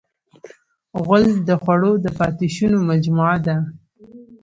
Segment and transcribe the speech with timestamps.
[1.03, 3.55] غول د خوړو د پاتې شونو مجموعه ده.